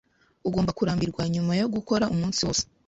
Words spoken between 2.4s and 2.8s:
wose.